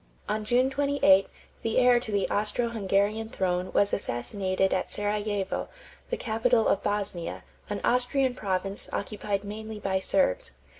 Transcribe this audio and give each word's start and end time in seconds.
On 0.27 0.43
June 0.43 0.71
28, 0.71 1.27
the 1.61 1.77
heir 1.77 1.99
to 1.99 2.11
the 2.11 2.27
Austro 2.31 2.69
Hungarian 2.69 3.29
throne 3.29 3.71
was 3.71 3.93
assassinated 3.93 4.73
at 4.73 4.91
Serajevo, 4.91 5.67
the 6.09 6.17
capital 6.17 6.67
of 6.67 6.81
Bosnia, 6.81 7.43
an 7.69 7.81
Austrian 7.83 8.33
province 8.33 8.89
occupied 8.91 9.43
mainly 9.43 9.77
by 9.79 9.99
Serbs. 9.99 10.49